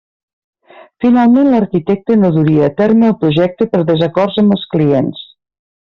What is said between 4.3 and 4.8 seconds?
amb els